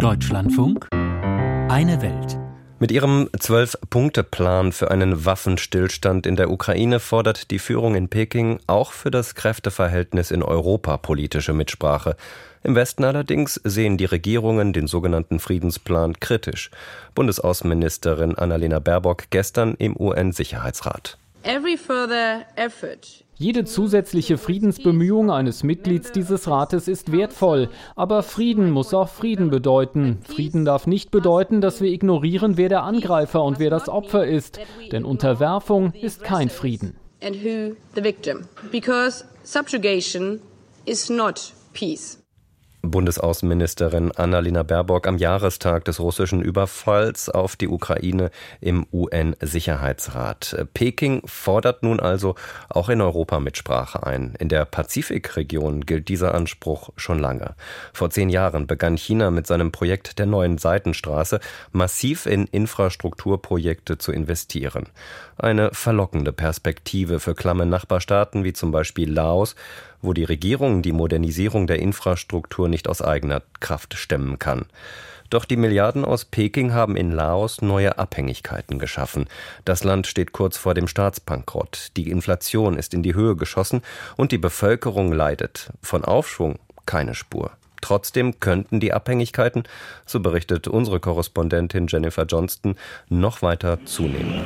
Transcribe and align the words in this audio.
Deutschlandfunk 0.00 0.88
Eine 0.92 2.00
Welt. 2.00 2.38
Mit 2.78 2.90
ihrem 2.90 3.28
Zwölf-Punkte-Plan 3.38 4.72
für 4.72 4.90
einen 4.90 5.26
Waffenstillstand 5.26 6.26
in 6.26 6.36
der 6.36 6.50
Ukraine 6.50 7.00
fordert 7.00 7.50
die 7.50 7.58
Führung 7.58 7.94
in 7.94 8.08
Peking 8.08 8.60
auch 8.66 8.92
für 8.92 9.10
das 9.10 9.34
Kräfteverhältnis 9.34 10.30
in 10.30 10.42
Europa 10.42 10.96
politische 10.96 11.52
Mitsprache. 11.52 12.16
Im 12.62 12.74
Westen 12.74 13.04
allerdings 13.04 13.60
sehen 13.62 13.98
die 13.98 14.06
Regierungen 14.06 14.72
den 14.72 14.86
sogenannten 14.86 15.38
Friedensplan 15.38 16.18
kritisch. 16.18 16.70
Bundesaußenministerin 17.14 18.36
Annalena 18.36 18.78
Baerbock 18.78 19.24
gestern 19.28 19.74
im 19.74 19.94
UN-Sicherheitsrat. 20.00 21.18
Jede 23.36 23.64
zusätzliche 23.64 24.36
Friedensbemühung 24.36 25.30
eines 25.30 25.62
Mitglieds 25.62 26.12
dieses 26.12 26.46
Rates 26.46 26.88
ist 26.88 27.10
wertvoll, 27.10 27.70
aber 27.96 28.22
Frieden 28.22 28.70
muss 28.70 28.92
auch 28.92 29.08
Frieden 29.08 29.48
bedeuten. 29.48 30.18
Frieden 30.24 30.66
darf 30.66 30.86
nicht 30.86 31.10
bedeuten, 31.10 31.62
dass 31.62 31.80
wir 31.80 31.90
ignorieren, 31.90 32.58
wer 32.58 32.68
der 32.68 32.82
Angreifer 32.82 33.42
und 33.42 33.58
wer 33.58 33.70
das 33.70 33.88
Opfer 33.88 34.26
ist, 34.26 34.60
denn 34.92 35.06
Unterwerfung 35.06 35.92
ist 35.94 36.22
kein 36.22 36.50
Frieden. 36.50 36.96
Because 38.70 39.24
subjugation 39.42 40.40
is 40.84 41.08
not 41.08 41.54
peace. 41.72 42.19
Bundesaußenministerin 42.82 44.12
Annalena 44.12 44.62
Baerbock 44.62 45.06
am 45.06 45.18
Jahrestag 45.18 45.84
des 45.84 46.00
russischen 46.00 46.42
Überfalls 46.42 47.28
auf 47.28 47.56
die 47.56 47.68
Ukraine 47.68 48.30
im 48.60 48.86
UN-Sicherheitsrat. 48.92 50.66
Peking 50.72 51.22
fordert 51.26 51.82
nun 51.82 52.00
also 52.00 52.34
auch 52.68 52.88
in 52.88 53.00
Europa 53.00 53.38
Mitsprache 53.40 54.06
ein. 54.06 54.34
In 54.38 54.48
der 54.48 54.64
Pazifikregion 54.64 55.82
gilt 55.82 56.08
dieser 56.08 56.34
Anspruch 56.34 56.90
schon 56.96 57.18
lange. 57.18 57.54
Vor 57.92 58.10
zehn 58.10 58.30
Jahren 58.30 58.66
begann 58.66 58.96
China 58.96 59.30
mit 59.30 59.46
seinem 59.46 59.72
Projekt 59.72 60.18
der 60.18 60.26
neuen 60.26 60.58
Seitenstraße 60.58 61.40
massiv 61.72 62.26
in 62.26 62.46
Infrastrukturprojekte 62.46 63.98
zu 63.98 64.12
investieren. 64.12 64.86
Eine 65.36 65.70
verlockende 65.72 66.32
Perspektive 66.32 67.20
für 67.20 67.34
klamme 67.34 67.66
Nachbarstaaten 67.66 68.44
wie 68.44 68.52
zum 68.52 68.72
Beispiel 68.72 69.10
Laos, 69.10 69.54
wo 70.02 70.12
die 70.12 70.24
Regierung 70.24 70.82
die 70.82 70.92
Modernisierung 70.92 71.66
der 71.66 71.78
Infrastruktur 71.78 72.68
nicht 72.70 72.88
aus 72.88 73.02
eigener 73.02 73.42
Kraft 73.60 73.94
stemmen 73.94 74.38
kann. 74.38 74.66
Doch 75.30 75.44
die 75.44 75.56
Milliarden 75.56 76.04
aus 76.04 76.24
Peking 76.24 76.72
haben 76.72 76.96
in 76.96 77.12
Laos 77.12 77.62
neue 77.62 77.98
Abhängigkeiten 77.98 78.80
geschaffen. 78.80 79.26
Das 79.64 79.84
Land 79.84 80.08
steht 80.08 80.32
kurz 80.32 80.56
vor 80.56 80.74
dem 80.74 80.88
Staatsbankrott. 80.88 81.92
Die 81.96 82.10
Inflation 82.10 82.76
ist 82.76 82.94
in 82.94 83.04
die 83.04 83.14
Höhe 83.14 83.36
geschossen 83.36 83.82
und 84.16 84.32
die 84.32 84.38
Bevölkerung 84.38 85.12
leidet. 85.12 85.70
Von 85.82 86.04
Aufschwung 86.04 86.58
keine 86.84 87.14
Spur. 87.14 87.52
Trotzdem 87.80 88.40
könnten 88.40 88.80
die 88.80 88.92
Abhängigkeiten, 88.92 89.62
so 90.04 90.20
berichtet 90.20 90.68
unsere 90.68 91.00
Korrespondentin 91.00 91.86
Jennifer 91.86 92.24
Johnston, 92.26 92.76
noch 93.08 93.40
weiter 93.42 93.78
zunehmen. 93.86 94.42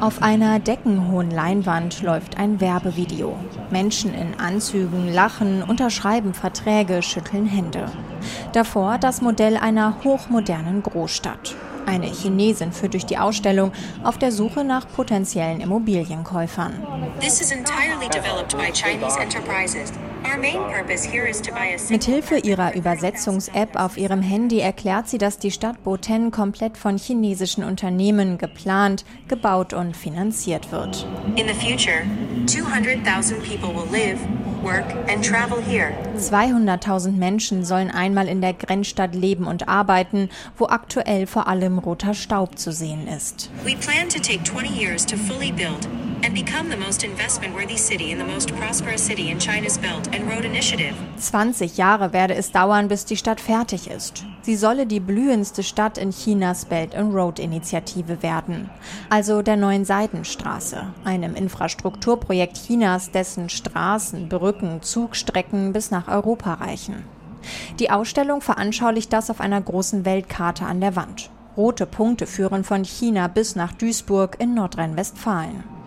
Auf 0.00 0.22
einer 0.22 0.60
deckenhohen 0.60 1.30
Leinwand 1.30 2.02
läuft 2.02 2.38
ein 2.38 2.60
Werbevideo. 2.60 3.36
Menschen 3.70 4.14
in 4.14 4.38
Anzügen 4.38 5.12
lachen, 5.12 5.64
unterschreiben 5.64 6.34
Verträge, 6.34 7.02
schütteln 7.02 7.46
Hände. 7.46 7.86
Davor 8.52 8.98
das 8.98 9.20
Modell 9.22 9.56
einer 9.56 9.96
hochmodernen 10.04 10.84
Großstadt. 10.84 11.56
Eine 11.86 12.06
Chinesin 12.06 12.70
führt 12.70 12.92
durch 12.92 13.06
die 13.06 13.18
Ausstellung 13.18 13.72
auf 14.04 14.18
der 14.18 14.30
Suche 14.30 14.62
nach 14.62 14.86
potenziellen 14.86 15.60
Immobilienkäufern. 15.60 16.74
This 17.18 17.40
is 17.40 17.50
entirely 17.50 18.08
developed 18.08 18.56
by 18.56 18.70
Chinese 18.72 19.18
enterprises. 19.18 19.92
Mithilfe 21.88 22.38
ihrer 22.38 22.74
Übersetzungs-App 22.74 23.76
auf 23.76 23.96
ihrem 23.96 24.22
Handy 24.22 24.60
erklärt 24.60 25.08
sie, 25.08 25.18
dass 25.18 25.38
die 25.38 25.50
Stadt 25.50 25.82
Boten 25.84 26.30
komplett 26.30 26.76
von 26.76 26.98
chinesischen 26.98 27.64
Unternehmen 27.64 28.38
geplant, 28.38 29.04
gebaut 29.28 29.72
und 29.72 29.96
finanziert 29.96 30.70
wird. 30.72 31.06
In 31.36 31.46
the 31.46 31.54
future, 31.54 32.02
200,000 32.46 33.42
people 33.42 33.74
will 33.74 33.88
live 33.90 34.18
200.000 34.62 37.12
Menschen 37.12 37.64
sollen 37.64 37.90
einmal 37.90 38.28
in 38.28 38.40
der 38.40 38.54
Grenzstadt 38.54 39.14
leben 39.14 39.46
und 39.46 39.68
arbeiten, 39.68 40.30
wo 40.56 40.66
aktuell 40.66 41.26
vor 41.26 41.46
allem 41.46 41.78
roter 41.78 42.14
Staub 42.14 42.58
zu 42.58 42.72
sehen 42.72 43.06
ist. 43.06 43.50
We 43.64 43.76
plan 43.76 44.08
to 44.08 44.18
take 44.18 44.42
20 44.42 44.70
years 44.70 45.06
to 45.06 45.16
fully 45.16 45.52
build 45.52 45.86
and 46.24 46.34
become 46.34 46.70
the 46.70 46.76
most 46.76 47.04
investment-worthy 47.04 47.76
city 47.76 48.10
in 48.10 48.18
the 48.18 48.24
most 48.24 48.54
prosperous 48.56 49.04
city 49.04 49.30
in 49.30 49.38
China's 49.38 49.78
Belt 49.78 50.08
and 50.14 50.30
Road 50.30 50.44
Initiative. 50.44 50.94
20 51.18 51.76
Jahre 51.76 52.12
werde 52.12 52.34
es 52.34 52.52
dauern, 52.52 52.88
bis 52.88 53.04
die 53.04 53.16
Stadt 53.16 53.40
fertig 53.40 53.88
ist. 53.90 54.24
Sie 54.42 54.56
solle 54.56 54.86
die 54.86 55.00
blühendste 55.00 55.62
Stadt 55.62 55.98
in 55.98 56.10
Chinas 56.10 56.64
Belt 56.64 56.94
and 56.94 57.14
Road 57.14 57.38
Initiative 57.38 58.22
werden, 58.22 58.70
also 59.10 59.42
der 59.42 59.56
neuen 59.56 59.84
Seidenstraße, 59.84 60.86
einem 61.04 61.34
Infrastrukturprojekt 61.34 62.56
Chinas, 62.56 63.10
dessen 63.10 63.48
Straßen, 63.48 64.28
Brücken, 64.28 64.82
Zugstrecken 64.82 65.72
bis 65.72 65.90
nach 65.90 66.08
Europa 66.08 66.54
reichen. 66.54 67.04
Die 67.78 67.90
Ausstellung 67.90 68.40
veranschaulicht 68.40 69.12
das 69.12 69.30
auf 69.30 69.40
einer 69.40 69.60
großen 69.60 70.04
Weltkarte 70.04 70.64
an 70.64 70.80
der 70.80 70.96
Wand. 70.96 71.30
Rote 71.56 71.86
Punkte 71.86 72.26
führen 72.26 72.62
von 72.62 72.84
China 72.84 73.26
bis 73.28 73.56
nach 73.56 73.72
Duisburg 73.72 74.36
in 74.38 74.54
Nordrhein-Westfalen. 74.54 75.77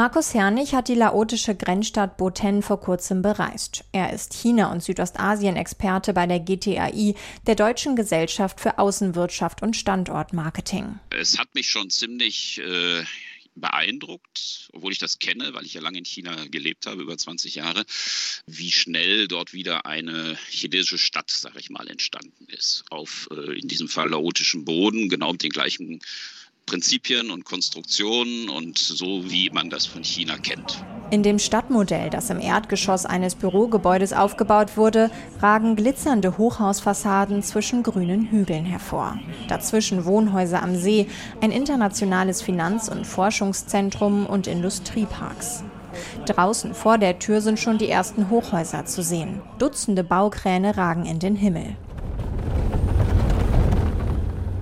Markus 0.00 0.32
Hernig 0.32 0.72
hat 0.72 0.88
die 0.88 0.94
laotische 0.94 1.54
Grenzstadt 1.54 2.16
Boten 2.16 2.62
vor 2.62 2.80
kurzem 2.80 3.20
bereist. 3.20 3.84
Er 3.92 4.14
ist 4.14 4.32
China- 4.32 4.72
und 4.72 4.82
Südostasien-Experte 4.82 6.14
bei 6.14 6.26
der 6.26 6.40
GTAI, 6.40 7.14
der 7.46 7.54
Deutschen 7.54 7.96
Gesellschaft 7.96 8.60
für 8.60 8.78
Außenwirtschaft 8.78 9.60
und 9.60 9.76
Standortmarketing. 9.76 10.98
Es 11.10 11.38
hat 11.38 11.54
mich 11.54 11.68
schon 11.68 11.90
ziemlich 11.90 12.62
äh 12.62 13.04
beeindruckt, 13.56 14.70
obwohl 14.72 14.92
ich 14.92 14.98
das 15.00 15.18
kenne, 15.18 15.52
weil 15.52 15.66
ich 15.66 15.74
ja 15.74 15.82
lange 15.82 15.98
in 15.98 16.04
China 16.04 16.46
gelebt 16.46 16.86
habe, 16.86 17.02
über 17.02 17.18
20 17.18 17.56
Jahre, 17.56 17.84
wie 18.46 18.70
schnell 18.70 19.28
dort 19.28 19.52
wieder 19.52 19.84
eine 19.84 20.38
chinesische 20.48 20.98
Stadt, 20.98 21.30
sage 21.30 21.58
ich 21.58 21.68
mal, 21.68 21.86
entstanden 21.88 22.46
ist. 22.46 22.84
Auf 22.90 23.28
äh, 23.32 23.58
in 23.58 23.68
diesem 23.68 23.88
Fall 23.88 24.08
laotischen 24.08 24.64
Boden, 24.64 25.10
genau 25.10 25.32
mit 25.32 25.42
den 25.42 25.50
gleichen 25.50 26.00
Prinzipien 26.66 27.30
und 27.30 27.44
Konstruktionen 27.44 28.48
und 28.48 28.78
so, 28.78 29.30
wie 29.30 29.50
man 29.50 29.70
das 29.70 29.86
von 29.86 30.04
China 30.04 30.36
kennt. 30.38 30.84
In 31.10 31.24
dem 31.24 31.40
Stadtmodell, 31.40 32.08
das 32.08 32.30
im 32.30 32.40
Erdgeschoss 32.40 33.04
eines 33.04 33.34
Bürogebäudes 33.34 34.12
aufgebaut 34.12 34.76
wurde, 34.76 35.10
ragen 35.40 35.74
glitzernde 35.74 36.38
Hochhausfassaden 36.38 37.42
zwischen 37.42 37.82
grünen 37.82 38.26
Hügeln 38.30 38.64
hervor. 38.64 39.18
Dazwischen 39.48 40.04
Wohnhäuser 40.04 40.62
am 40.62 40.76
See, 40.76 41.08
ein 41.40 41.50
internationales 41.50 42.42
Finanz- 42.42 42.88
und 42.88 43.06
Forschungszentrum 43.06 44.26
und 44.26 44.46
Industrieparks. 44.46 45.64
Draußen 46.26 46.74
vor 46.74 46.98
der 46.98 47.18
Tür 47.18 47.40
sind 47.40 47.58
schon 47.58 47.78
die 47.78 47.88
ersten 47.88 48.30
Hochhäuser 48.30 48.84
zu 48.84 49.02
sehen. 49.02 49.42
Dutzende 49.58 50.04
Baukräne 50.04 50.76
ragen 50.76 51.06
in 51.06 51.18
den 51.18 51.34
Himmel. 51.34 51.76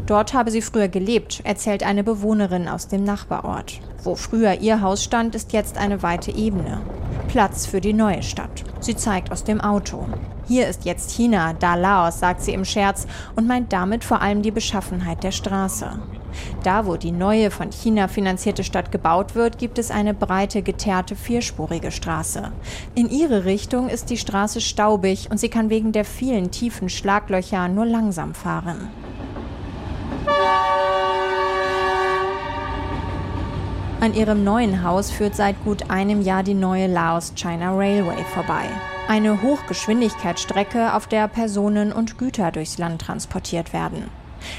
Dort 0.09 0.33
habe 0.33 0.51
sie 0.51 0.63
früher 0.63 0.89
gelebt, 0.89 1.43
erzählt 1.45 1.83
eine 1.83 2.03
Bewohnerin 2.03 2.67
aus 2.67 2.89
dem 2.89 3.05
Nachbarort. 3.05 3.79
Wo 4.03 4.15
früher 4.15 4.59
ihr 4.59 4.81
Haus 4.81 5.05
stand, 5.05 5.35
ist 5.35 5.53
jetzt 5.53 5.77
eine 5.77 6.03
weite 6.03 6.35
Ebene. 6.35 6.81
Platz 7.29 7.67
für 7.67 7.83
die 7.83 7.93
neue 7.93 8.23
Stadt. 8.23 8.65
Sie 8.81 8.97
zeigt 8.97 9.31
aus 9.31 9.45
dem 9.45 9.61
Auto. 9.61 10.07
Hier 10.47 10.67
ist 10.67 10.87
jetzt 10.87 11.11
China, 11.11 11.53
da 11.53 11.75
Laos, 11.75 12.21
sagt 12.21 12.41
sie 12.41 12.55
im 12.55 12.65
Scherz 12.65 13.07
und 13.37 13.47
meint 13.47 13.71
damit 13.71 14.03
vor 14.03 14.23
allem 14.23 14.41
die 14.41 14.51
Beschaffenheit 14.51 15.23
der 15.23 15.31
Straße. 15.31 15.99
Da, 16.63 16.87
wo 16.87 16.97
die 16.97 17.13
neue 17.13 17.51
von 17.51 17.71
China 17.71 18.09
finanzierte 18.09 18.65
Stadt 18.65 18.91
gebaut 18.91 19.35
wird, 19.35 19.59
gibt 19.59 19.79
es 19.79 19.91
eine 19.91 20.15
breite, 20.15 20.63
geteerte, 20.63 21.17
vierspurige 21.17 21.91
Straße. 21.91 22.51
In 22.95 23.11
ihre 23.11 23.45
Richtung 23.45 23.91
ist 23.91 24.09
die 24.09 24.17
Straße 24.17 24.63
staubig 24.63 25.29
und 25.31 25.39
sie 25.39 25.51
kann 25.51 25.69
wegen 25.69 25.93
der 25.93 26.07
vielen 26.07 26.51
tiefen 26.51 26.88
Schlaglöcher 26.88 27.69
nur 27.69 27.85
langsam 27.85 28.32
fahren. 28.35 28.88
An 34.00 34.15
ihrem 34.15 34.45
neuen 34.45 34.85
Haus 34.85 35.11
führt 35.11 35.35
seit 35.35 35.65
gut 35.65 35.91
einem 35.91 36.23
Jahr 36.23 36.45
die 36.45 36.55
neue 36.55 36.87
Laos-China 36.87 37.77
Railway 37.77 38.23
vorbei. 38.33 38.62
Eine 39.09 39.43
Hochgeschwindigkeitsstrecke, 39.43 40.95
auf 40.95 41.09
der 41.09 41.27
Personen 41.27 41.93
und 41.93 42.17
Güter 42.17 42.53
durchs 42.53 42.79
Land 42.79 43.03
transportiert 43.03 43.73
werden. 43.73 44.05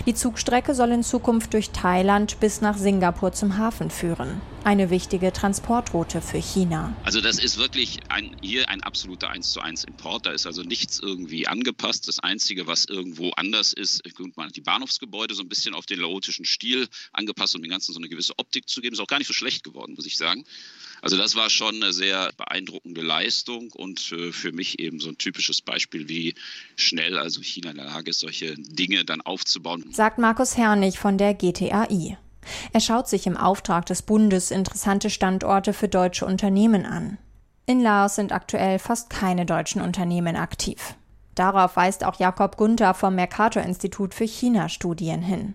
Die 0.05 0.13
Zugstrecke 0.13 0.73
soll 0.73 0.91
in 0.91 1.03
Zukunft 1.03 1.53
durch 1.53 1.71
Thailand 1.71 2.41
bis 2.41 2.59
nach 2.59 2.77
Singapur 2.77 3.31
zum 3.31 3.57
Hafen 3.57 3.89
führen. 3.89 4.41
Eine 4.63 4.89
wichtige 4.89 5.31
Transportroute 5.33 6.21
für 6.21 6.37
China. 6.37 6.95
Also 7.03 7.21
das 7.21 7.39
ist 7.39 7.57
wirklich 7.57 7.99
ein, 8.09 8.35
hier 8.41 8.69
ein 8.69 8.81
absoluter 8.81 9.29
1 9.29 9.51
zu 9.51 9.61
1 9.61 9.85
Import. 9.85 10.25
Da 10.25 10.31
ist 10.31 10.45
also 10.45 10.63
nichts 10.63 10.99
irgendwie 10.99 11.47
angepasst. 11.47 12.07
Das 12.07 12.19
Einzige, 12.19 12.67
was 12.67 12.85
irgendwo 12.85 13.31
anders 13.31 13.73
ist, 13.73 14.01
man 14.35 14.47
hat 14.47 14.55
die 14.55 14.61
Bahnhofsgebäude 14.61 15.33
so 15.33 15.43
ein 15.43 15.49
bisschen 15.49 15.73
auf 15.73 15.85
den 15.85 15.99
laotischen 15.99 16.45
Stil 16.45 16.87
angepasst, 17.13 17.55
um 17.55 17.61
dem 17.61 17.71
Ganzen 17.71 17.93
so 17.93 17.99
eine 17.99 18.09
gewisse 18.09 18.37
Optik 18.37 18.67
zu 18.67 18.81
geben. 18.81 18.93
Ist 18.93 18.99
auch 18.99 19.07
gar 19.07 19.17
nicht 19.17 19.27
so 19.27 19.33
schlecht 19.33 19.63
geworden, 19.63 19.93
muss 19.95 20.05
ich 20.05 20.17
sagen. 20.17 20.45
Also 21.01 21.17
das 21.17 21.35
war 21.35 21.49
schon 21.49 21.75
eine 21.75 21.93
sehr 21.93 22.31
beeindruckende 22.37 23.01
Leistung 23.01 23.71
und 23.71 24.11
äh, 24.11 24.31
für 24.31 24.51
mich 24.51 24.79
eben 24.79 24.99
so 24.99 25.09
ein 25.09 25.17
typisches 25.17 25.61
Beispiel, 25.61 26.09
wie 26.09 26.35
schnell 26.75 27.17
also 27.17 27.41
China 27.41 27.71
in 27.71 27.77
der 27.77 27.85
Lage 27.85 28.09
ist, 28.09 28.19
solche 28.19 28.55
Dinge 28.55 29.05
dann 29.05 29.21
aufzubauen. 29.21 29.85
Sagt 29.91 30.17
Markus 30.17 30.57
Herrnig 30.57 30.99
von 30.99 31.17
der 31.17 31.33
GTAI. 31.33 32.17
Er 32.73 32.79
schaut 32.79 33.07
sich 33.07 33.27
im 33.27 33.37
Auftrag 33.37 33.85
des 33.85 34.01
Bundes 34.01 34.51
interessante 34.51 35.09
Standorte 35.09 35.73
für 35.73 35.87
deutsche 35.87 36.25
Unternehmen 36.25 36.85
an. 36.85 37.17
In 37.65 37.81
Laos 37.81 38.15
sind 38.15 38.31
aktuell 38.31 38.79
fast 38.79 39.09
keine 39.09 39.45
deutschen 39.45 39.81
Unternehmen 39.81 40.35
aktiv. 40.35 40.95
Darauf 41.39 41.77
weist 41.77 42.03
auch 42.03 42.19
Jakob 42.19 42.57
Gunther 42.57 42.93
vom 42.93 43.15
Mercator-Institut 43.15 44.13
für 44.13 44.25
China-Studien 44.25 45.21
hin. 45.21 45.53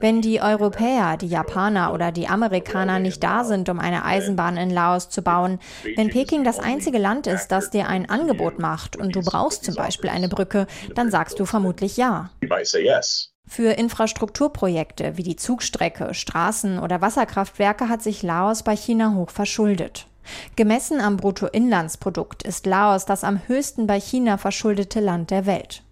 Wenn 0.00 0.22
die 0.22 0.40
Europäer, 0.40 1.16
die 1.16 1.28
Japaner 1.28 1.92
oder 1.94 2.10
die 2.10 2.26
Amerikaner 2.26 2.98
nicht 2.98 3.22
da 3.22 3.44
sind, 3.44 3.68
um 3.68 3.78
eine 3.78 4.04
Eisenbahn 4.04 4.56
in 4.56 4.70
Laos 4.70 5.08
zu 5.08 5.22
bauen, 5.22 5.60
wenn 5.94 6.10
Peking 6.10 6.42
das 6.42 6.58
einzige 6.58 6.98
Land 6.98 7.28
ist, 7.28 7.48
das 7.48 7.70
dir 7.70 7.86
ein 7.86 8.10
Angebot 8.10 8.58
macht 8.58 8.96
und 8.96 9.14
du 9.14 9.20
brauchst 9.20 9.64
zum 9.64 9.76
Beispiel 9.76 10.10
eine 10.10 10.28
Brücke, 10.28 10.66
dann 10.96 11.12
sagst 11.12 11.38
du 11.38 11.44
vermutlich 11.44 11.96
ja. 11.96 12.30
Für 13.46 13.72
Infrastrukturprojekte 13.72 15.16
wie 15.16 15.22
die 15.22 15.36
Zugstrecke, 15.36 16.14
Straßen 16.14 16.78
oder 16.78 17.00
Wasserkraftwerke 17.00 17.88
hat 17.88 18.02
sich 18.02 18.22
Laos 18.22 18.62
bei 18.62 18.76
China 18.76 19.14
hoch 19.14 19.30
verschuldet. 19.30 20.06
Gemessen 20.56 21.00
am 21.00 21.18
Bruttoinlandsprodukt 21.18 22.42
ist 22.42 22.66
Laos 22.66 23.04
das 23.04 23.24
am 23.24 23.40
höchsten 23.46 23.86
bei 23.86 24.00
China 24.00 24.38
verschuldete 24.38 25.00
Land 25.00 25.30
der 25.30 25.46
Welt. 25.46 25.82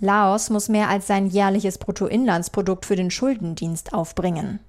Laos 0.00 0.50
muss 0.50 0.68
mehr 0.68 0.88
als 0.88 1.06
sein 1.06 1.26
jährliches 1.26 1.78
Bruttoinlandsprodukt 1.78 2.84
für 2.84 2.96
den 2.96 3.10
Schuldendienst 3.10 3.94
aufbringen. 3.94 4.60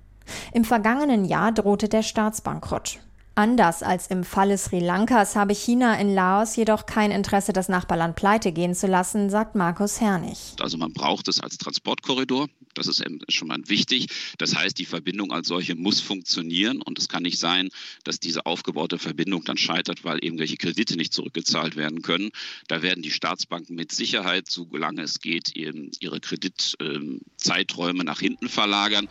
Im 0.54 0.64
vergangenen 0.64 1.26
Jahr 1.26 1.52
drohte 1.52 1.90
der 1.90 2.04
Staatsbankrott. 2.04 3.00
Anders 3.42 3.82
als 3.82 4.06
im 4.06 4.24
Falle 4.24 4.56
Sri 4.56 4.80
Lankas 4.82 5.36
habe 5.36 5.56
China 5.56 6.00
in 6.00 6.14
Laos 6.14 6.56
jedoch 6.56 6.86
kein 6.86 7.10
Interesse, 7.10 7.54
das 7.54 7.70
Nachbarland 7.70 8.16
pleite 8.16 8.52
gehen 8.52 8.76
zu 8.76 8.86
lassen, 8.86 9.32
sagt 9.32 9.56
Markus 9.56 10.00
Hernig. 10.00 10.38
Also 10.60 10.78
man 10.78 10.94
braucht 10.94 11.28
es 11.28 11.40
als 11.40 11.58
Transportkorridor. 11.58 12.50
Das 12.76 12.86
ist 12.86 13.04
schon 13.30 13.48
mal 13.48 13.58
wichtig. 13.66 14.10
Das 14.38 14.56
heißt, 14.56 14.78
die 14.78 14.86
Verbindung 14.86 15.32
als 15.32 15.48
solche 15.48 15.74
muss 15.74 16.00
funktionieren 16.02 16.84
und 16.84 17.00
es 17.00 17.10
kann 17.10 17.24
nicht 17.24 17.40
sein, 17.40 17.70
dass 18.04 18.20
diese 18.20 18.46
aufgebaute 18.46 19.00
Verbindung 19.00 19.44
dann 19.44 19.58
scheitert, 19.58 20.04
weil 20.04 20.20
irgendwelche 20.20 20.58
Kredite 20.58 20.96
nicht 20.96 21.12
zurückgezahlt 21.12 21.76
werden 21.76 22.04
können. 22.04 22.30
Da 22.68 22.84
werden 22.84 23.02
die 23.02 23.10
Staatsbanken 23.10 23.76
mit 23.76 23.92
Sicherheit, 23.92 24.52
solange 24.52 25.02
es 25.02 25.20
geht, 25.20 25.56
ihre 25.56 26.20
Kreditzeiträume 26.20 28.04
nach 28.04 28.20
hinten 28.20 28.50
verlagern. 28.50 29.10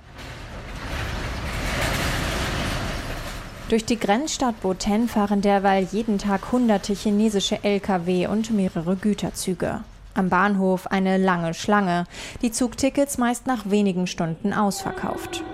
Durch 3.70 3.84
die 3.84 4.00
Grenzstadt 4.00 4.60
Boten 4.62 5.06
fahren 5.06 5.42
derweil 5.42 5.86
jeden 5.92 6.18
Tag 6.18 6.50
hunderte 6.50 6.92
chinesische 6.92 7.62
Lkw 7.62 8.26
und 8.26 8.50
mehrere 8.50 8.96
Güterzüge. 8.96 9.82
Am 10.12 10.28
Bahnhof 10.28 10.88
eine 10.88 11.18
lange 11.18 11.54
Schlange, 11.54 12.06
die 12.42 12.50
Zugtickets 12.50 13.16
meist 13.16 13.46
nach 13.46 13.70
wenigen 13.70 14.08
Stunden 14.08 14.52
ausverkauft. 14.52 15.44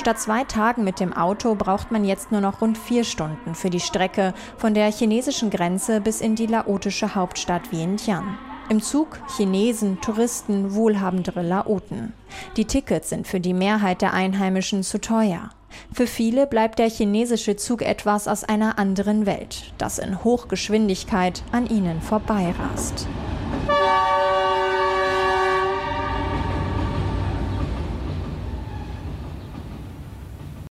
Statt 0.00 0.18
zwei 0.18 0.44
Tagen 0.44 0.82
mit 0.82 0.98
dem 0.98 1.12
Auto 1.12 1.54
braucht 1.54 1.92
man 1.92 2.06
jetzt 2.06 2.32
nur 2.32 2.40
noch 2.40 2.62
rund 2.62 2.78
vier 2.78 3.04
Stunden 3.04 3.54
für 3.54 3.68
die 3.68 3.80
Strecke 3.80 4.32
von 4.56 4.72
der 4.72 4.90
chinesischen 4.90 5.50
Grenze 5.50 6.00
bis 6.00 6.22
in 6.22 6.36
die 6.36 6.46
laotische 6.46 7.14
Hauptstadt 7.14 7.70
Vientiane. 7.70 8.38
Im 8.70 8.80
Zug 8.80 9.20
Chinesen, 9.36 10.00
Touristen, 10.00 10.74
wohlhabendere 10.74 11.42
Laoten. 11.42 12.14
Die 12.56 12.64
Tickets 12.64 13.10
sind 13.10 13.26
für 13.26 13.38
die 13.38 13.52
Mehrheit 13.52 14.00
der 14.00 14.14
Einheimischen 14.14 14.82
zu 14.82 15.00
teuer. 15.00 15.50
Für 15.92 16.06
viele 16.06 16.46
bleibt 16.46 16.78
der 16.78 16.88
chinesische 16.88 17.56
Zug 17.56 17.82
etwas 17.82 18.26
aus 18.26 18.42
einer 18.42 18.78
anderen 18.78 19.26
Welt, 19.26 19.74
das 19.76 19.98
in 19.98 20.24
Hochgeschwindigkeit 20.24 21.42
an 21.52 21.66
ihnen 21.66 22.00
vorbeirast. 22.00 23.06